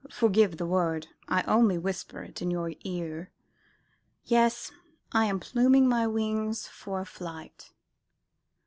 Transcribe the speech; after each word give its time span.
Forgive 0.09 0.57
the 0.57 0.65
word, 0.65 1.09
I 1.27 1.43
only 1.43 1.77
whisper 1.77 2.23
it 2.23 2.41
in 2.41 2.49
your 2.49 2.73
ear. 2.83 3.29
Yes, 4.25 4.71
I 5.11 5.25
am 5.25 5.39
pluming 5.39 5.87
my 5.87 6.07
wings 6.07 6.65
for 6.67 7.01
a 7.01 7.05
flight." 7.05 7.71